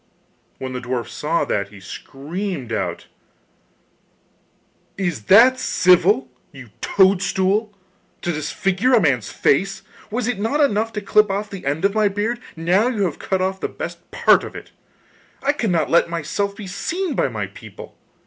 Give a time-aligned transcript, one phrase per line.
[0.57, 3.05] When the dwarf saw that he screamed out:
[4.97, 7.71] 'Is that civil, you toadstool,
[8.23, 9.83] to disfigure a man's face?
[10.09, 12.39] Was it not enough to clip off the end of my beard?
[12.55, 14.71] Now you have cut off the best part of it.
[15.43, 17.95] I cannot let myself be seen by my people.